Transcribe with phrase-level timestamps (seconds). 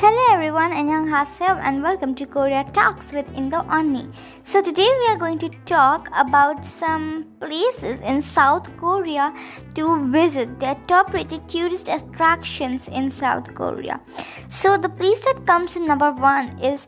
[0.00, 4.08] Hello everyone, Annyeonghaseyo and welcome to Korea Talks with Indo unnie.
[4.44, 9.34] So today we are going to talk about some places in South Korea
[9.74, 10.60] to visit.
[10.60, 14.00] Their top-rated tourist attractions in South Korea.
[14.48, 16.86] So the place that comes in number one is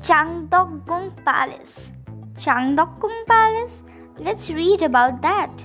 [0.00, 1.92] Changdeokgung Palace.
[2.34, 3.84] Changdeokgung Palace.
[4.18, 5.64] Let's read about that.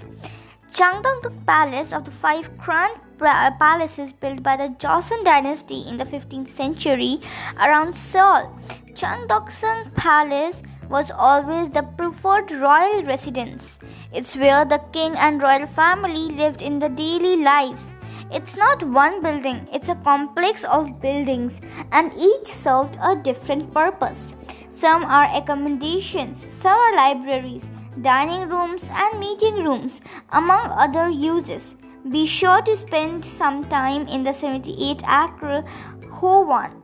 [0.73, 2.89] Changdeokgung Palace of the five crown
[3.21, 7.19] uh, palaces built by the Joseon dynasty in the 15th century
[7.59, 8.51] around Seoul.
[8.95, 13.77] Changdeokgung Palace was always the preferred royal residence.
[14.11, 17.93] It's where the king and royal family lived in the daily lives.
[18.31, 24.33] It's not one building, it's a complex of buildings, and each served a different purpose.
[24.71, 27.63] Some are accommodations, some are libraries,
[28.01, 31.75] dining rooms, and meeting rooms, among other uses.
[32.09, 35.63] Be sure to spend some time in the 78 acre
[36.19, 36.83] Huwon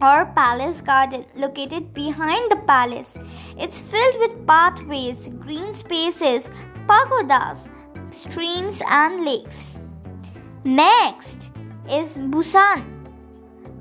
[0.00, 3.14] or palace garden located behind the palace.
[3.56, 6.50] It's filled with pathways, green spaces,
[6.86, 7.68] pagodas,
[8.10, 9.78] streams, and lakes.
[10.64, 11.50] Next
[11.88, 12.92] is Busan.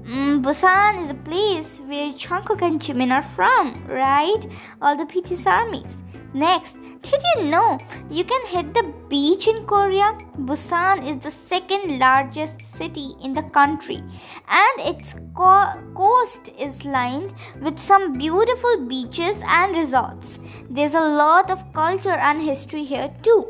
[0.05, 4.45] Mm, Busan is a place where Jungkook and Jimin are from, right?
[4.81, 5.97] All the BTS armies.
[6.35, 10.17] Next, did you know you can hit the beach in Korea?
[10.37, 14.03] Busan is the second largest city in the country
[14.49, 20.37] and its co- coast is lined with some beautiful beaches and resorts.
[20.69, 23.47] There's a lot of culture and history here too.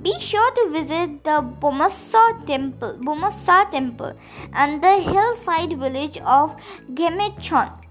[0.00, 4.12] Be sure to visit the Beomeosa temple, Beomeosa temple
[4.52, 6.54] and the hillside village of
[6.94, 7.87] Gamcheon.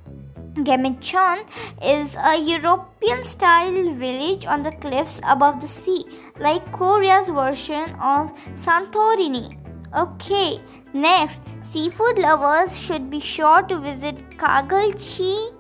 [0.63, 1.45] Gamcheon
[1.83, 6.05] is a European style village on the cliffs above the sea,
[6.39, 9.57] like Korea's version of Santorini.
[9.95, 10.61] Okay,
[10.93, 15.56] next, seafood lovers should be sure to visit Jagalchi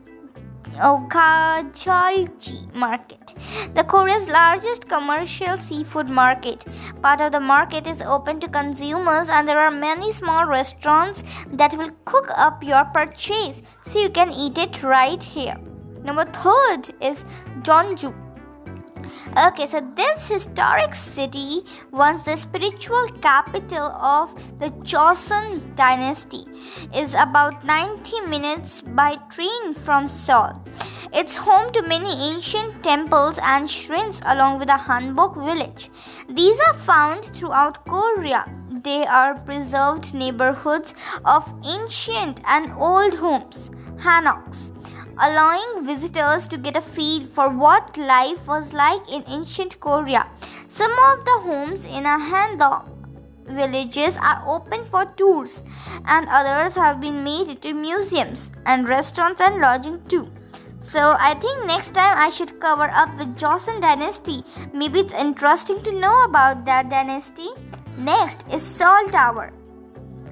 [0.79, 3.33] Okajalchi market,
[3.73, 6.65] the Korea's largest commercial seafood market.
[7.01, 11.23] Part of the market is open to consumers, and there are many small restaurants
[11.53, 15.57] that will cook up your purchase so you can eat it right here.
[16.03, 17.25] Number third is
[17.61, 18.26] Jeonju.
[19.35, 21.61] Okay, so this historic city
[21.91, 26.45] was the spiritual capital of the Joseon dynasty.
[26.93, 30.53] is about 90 minutes by train from Seoul.
[31.13, 35.91] It's home to many ancient temples and shrines along with a Hanok village.
[36.29, 38.43] These are found throughout Korea.
[38.71, 40.93] They are preserved neighborhoods
[41.25, 44.71] of ancient and old homes, hanoks
[45.19, 50.27] allowing visitors to get a feel for what life was like in ancient Korea.
[50.67, 52.89] Some of the homes in a Hanok
[53.47, 55.63] villages are open for tours,
[56.05, 60.29] and others have been made into museums and restaurants and lodging too.
[60.81, 64.43] So I think next time I should cover up with Joseon dynasty.
[64.73, 67.49] Maybe it's interesting to know about that dynasty.
[67.97, 69.51] Next is Seoul Tower.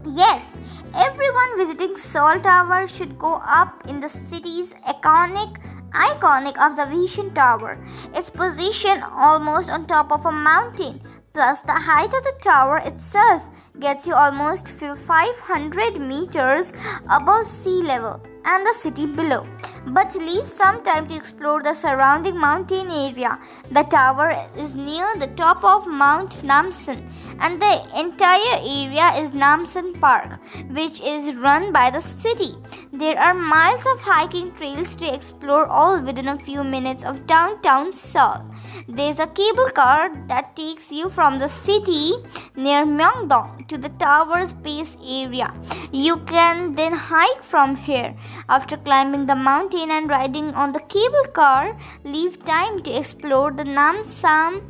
[0.06, 0.56] Yes,
[0.96, 7.78] everyone visiting Seoul Tower should go up in the city's iconic iconic observation tower.
[8.14, 11.02] Its position almost on top of a mountain,
[11.34, 13.44] plus the height of the tower itself
[13.80, 16.72] gets you almost 500 meters
[17.10, 19.46] above sea level and the city below
[19.88, 23.40] but leave some time to explore the surrounding mountain area.
[23.72, 27.08] The tower is near the top of Mount Namsan,
[27.40, 32.56] and the entire area is Namsan Park, which is run by the city.
[32.92, 37.94] There are miles of hiking trails to explore, all within a few minutes of downtown
[37.94, 38.46] Seoul.
[38.88, 42.14] There's a cable car that takes you from the city
[42.56, 45.54] near Myeongdong to the tower's base area.
[45.92, 48.16] You can then hike from here.
[48.48, 53.64] After climbing the mountain and riding on the cable car, leave time to explore the
[53.64, 54.64] Namsan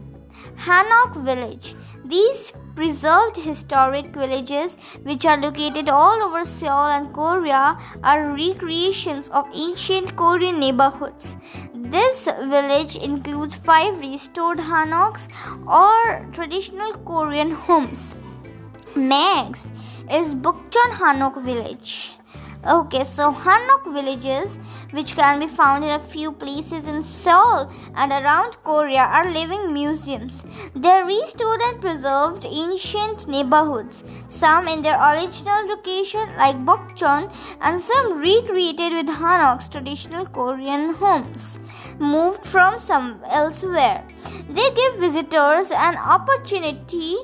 [0.57, 1.75] Hanok village.
[2.03, 9.47] These preserved historic villages, which are located all over Seoul and Korea, are recreations of
[9.53, 11.37] ancient Korean neighborhoods.
[11.73, 15.27] This village includes five restored hanoks
[15.67, 18.15] or traditional Korean homes.
[18.95, 19.69] Next
[20.11, 22.17] is Bukchon Hanok village.
[22.67, 24.57] Okay, so Hanok villages,
[24.89, 29.71] which can be found in a few places in Seoul and around Korea, are living
[29.71, 30.43] museums.
[30.73, 37.31] They're restored and preserved ancient neighborhoods, some in their original location, like Bukchon,
[37.61, 41.59] and some recreated with Hanok's traditional Korean homes,
[41.99, 44.03] moved from some elsewhere.
[44.49, 47.17] They give visitors an opportunity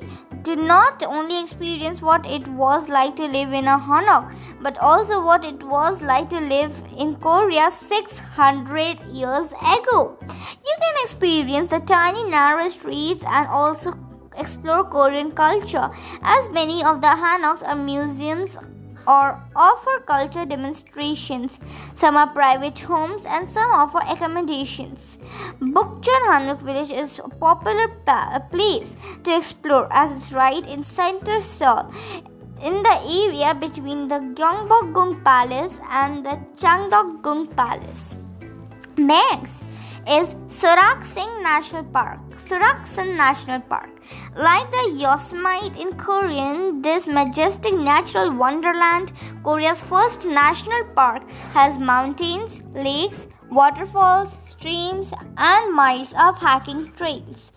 [0.44, 5.24] to not only experience what it was like to live in a Hanok, but also
[5.24, 10.18] what it was like to live in Korea 600 years ago.
[10.20, 13.94] You can experience the tiny narrow streets and also
[14.36, 15.88] explore Korean culture
[16.22, 18.56] as many of the Hanoks are museums
[19.06, 21.58] or offer culture demonstrations.
[21.94, 25.18] Some are private homes and some offer accommodations.
[25.60, 31.40] Bukchon Hanok village is a popular pa- place to explore as it's right in center
[31.40, 31.90] Seoul
[32.62, 38.16] in the area between the Gyeongbokgung Palace and the Changdeokgung Palace.
[38.96, 39.64] Next
[40.06, 42.20] is Soraksan National Park.
[42.30, 43.90] Soraksan National Park.
[44.36, 49.12] Like the Yosemite in Korean, this majestic natural wonderland,
[49.44, 51.22] Korea's first national park,
[51.52, 57.52] has mountains, lakes, waterfalls, streams, and miles of hiking trails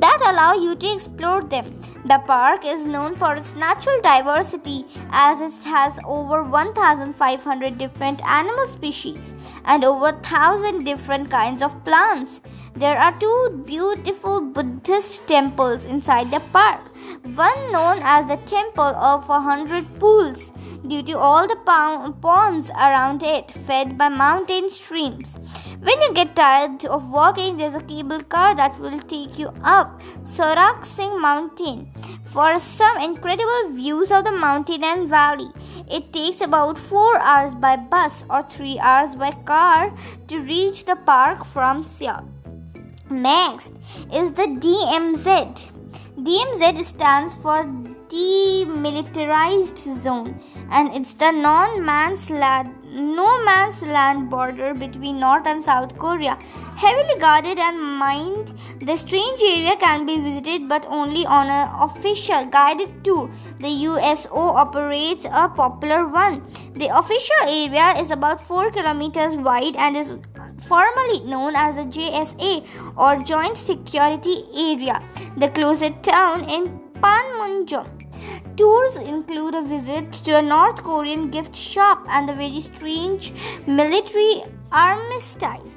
[0.00, 1.64] that allow you to explore them.
[2.04, 8.66] The park is known for its natural diversity as it has over 1,500 different animal
[8.66, 9.34] species
[9.64, 12.40] and over 1,000 different kinds of plants.
[12.76, 16.94] There are two beautiful Buddhist temples inside the park.
[17.34, 20.52] One known as the Temple of a Hundred Pools
[20.86, 25.38] due to all the ponds around it fed by mountain streams.
[25.80, 29.98] When you get tired of walking, there's a cable car that will take you up
[30.24, 31.90] Soraksan Mountain
[32.24, 35.48] for some incredible views of the mountain and valley.
[35.90, 39.96] It takes about 4 hours by bus or 3 hours by car
[40.28, 42.35] to reach the park from Seoul.
[43.08, 43.72] Next
[44.12, 45.70] is the DMZ.
[46.18, 47.64] DMZ stands for
[48.08, 55.96] Demilitarized Zone and it's the non-man's land no man's land border between North and South
[55.98, 56.38] Korea.
[56.76, 62.46] Heavily guarded and mined, the strange area can be visited but only on an official
[62.46, 63.30] guided tour.
[63.60, 66.42] The USO operates a popular one.
[66.74, 70.16] The official area is about 4 kilometers wide and is
[70.66, 72.66] formally known as the JSA
[72.96, 75.02] or Joint Security Area.
[75.36, 77.88] The closest town in Panmunjom.
[78.56, 83.32] Tours include a visit to a North Korean gift shop and the very strange
[83.66, 84.42] military
[84.72, 85.76] armistice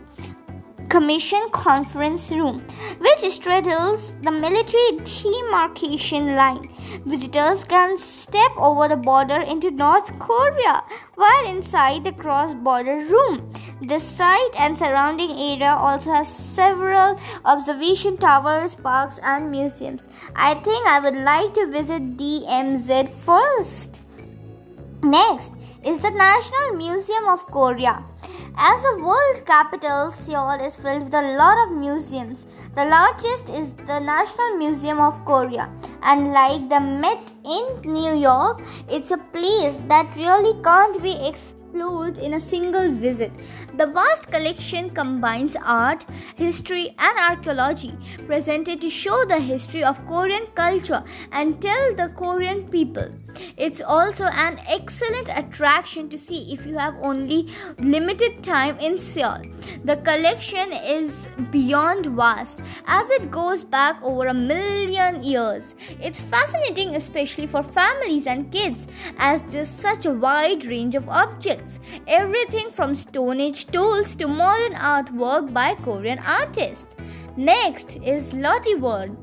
[0.89, 2.59] commission conference room,
[2.99, 6.67] which straddles the military demarcation line.
[7.05, 10.83] Visitors can step over the border into North Korea
[11.13, 13.53] while inside the cross border room.
[13.81, 20.09] The site and surrounding area also has several observation towers, parks, and museums.
[20.35, 24.01] I think I would like to visit DMZ first.
[25.03, 25.53] Next
[25.85, 28.03] is the National Museum of Korea.
[28.61, 32.45] As a world capital, Seoul is filled with a lot of museums.
[32.75, 35.69] The largest is the National Museum of Korea,
[36.03, 41.11] and like the Met in New York, it's a place that really can't be
[41.69, 43.31] explored in a single visit.
[43.77, 46.05] The vast collection combines art,
[46.35, 47.93] history, and archaeology,
[48.25, 53.09] presented to show the history of Korean culture and tell the Korean people.
[53.57, 59.41] It's also an excellent attraction to see if you have only limited time in Seoul.
[59.85, 65.73] The collection is beyond vast as it goes back over a million years.
[66.01, 71.79] It's fascinating, especially for families and kids, as there's such a wide range of objects.
[72.07, 76.87] Everything from Stone Age tools to modern artwork by Korean artists.
[77.37, 79.17] Next is Lotte World.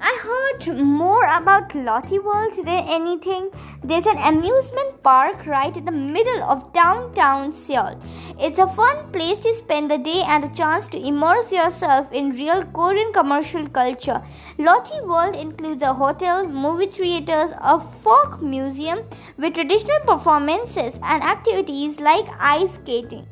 [0.00, 3.50] I heard more about Lotte World than anything.
[3.86, 8.00] There's an amusement park right in the middle of downtown Seoul.
[8.40, 12.30] It's a fun place to spend the day and a chance to immerse yourself in
[12.30, 14.22] real Korean commercial culture.
[14.56, 19.00] Lotte World includes a hotel, movie theaters, a folk museum
[19.36, 23.26] with traditional performances and activities like ice skating.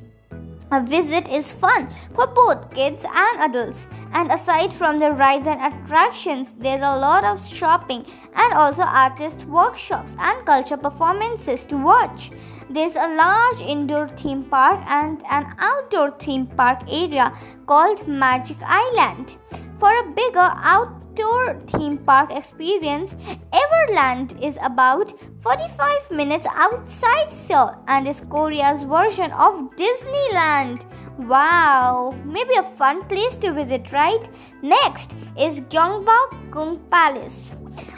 [0.72, 3.86] A visit is fun for both kids and adults.
[4.14, 9.44] And aside from the rides and attractions, there's a lot of shopping and also artist
[9.44, 12.30] workshops and culture performances to watch.
[12.70, 17.36] There's a large indoor theme park and an outdoor theme park area
[17.66, 19.36] called Magic Island.
[19.78, 23.14] For a bigger outdoor theme park experience,
[23.52, 30.84] Everland is about 45 minutes outside Seoul and is Korea's version of Disneyland.
[31.28, 34.28] Wow, maybe a fun place to visit, right?
[34.62, 37.54] Next is Gyeongbokgung Palace.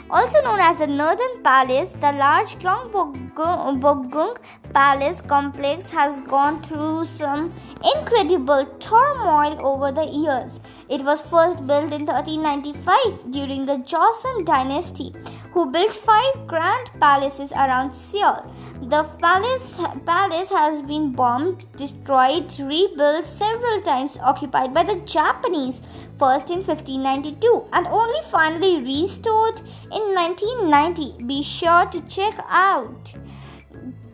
[0.09, 4.37] Also known as the Northern Palace, the large Gyeongbokgung
[4.75, 7.53] palace complex has gone through some
[7.95, 10.59] incredible turmoil over the years.
[10.89, 15.13] It was first built in 1395 during the Joseon dynasty,
[15.53, 18.53] who built five grand palaces around Seoul.
[18.81, 25.81] The palace, palace has been bombed, destroyed, rebuilt several times, occupied by the Japanese,
[26.19, 29.59] first in 1592 and only finally restored
[29.91, 31.23] in 1990.
[31.23, 33.13] Be sure to check out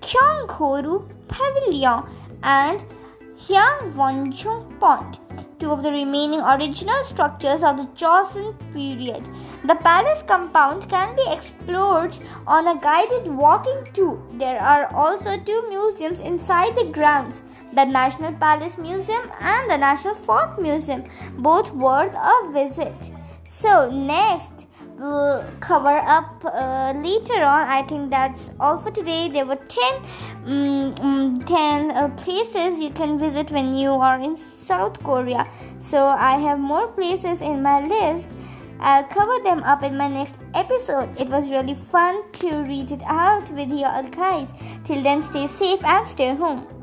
[0.02, 2.04] Gyeonghoeru Pavilion
[2.44, 2.84] and
[3.48, 5.20] Hyangwonjeong Pond
[5.62, 9.30] two of the remaining original structures of the Joseon period.
[9.64, 12.18] The palace compound can be explored
[12.48, 14.20] on a guided walking tour.
[14.34, 17.44] There are also two museums inside the grounds
[17.74, 21.04] the National Palace Museum and the National Folk Museum,
[21.38, 23.12] both worth a visit.
[23.44, 24.68] So, next,
[25.02, 27.68] we'll cover up uh, later on.
[27.68, 29.30] I think that's all for today.
[29.30, 29.94] There were 10,
[30.46, 35.48] um, 10 uh, places you can visit when you are in South Korea.
[35.80, 38.36] So I have more places in my list.
[38.80, 41.10] I'll cover them up in my next episode.
[41.20, 44.54] It was really fun to read it out with you all guys.
[44.84, 46.81] Till then, stay safe and stay home.